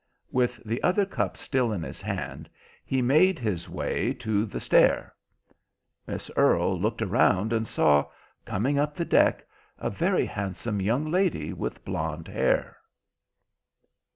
[0.31, 2.49] With the other cup still in his hand,
[2.83, 5.13] he made his way to the stair.
[6.07, 8.07] Miss Earle looked around and saw,
[8.43, 9.45] coming up the deck,
[9.77, 12.77] a very handsome young lady with blonde hair.